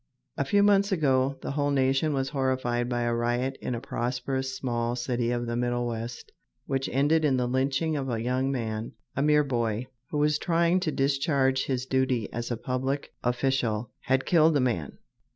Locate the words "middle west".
5.55-6.31